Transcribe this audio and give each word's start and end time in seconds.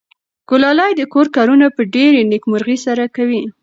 ګلالۍ 0.49 0.91
د 0.97 1.01
کور 1.13 1.27
کارونه 1.35 1.65
په 1.75 1.81
ډېرې 1.93 2.21
نېکمرغۍ 2.31 2.77
سره 2.85 3.03
کوي. 3.15 3.41